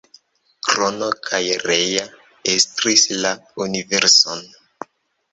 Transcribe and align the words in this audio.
Krono 0.67 1.09
kaj 1.25 1.41
Rea 1.71 2.05
estris 2.53 3.03
la 3.25 3.33
universon. 3.67 4.41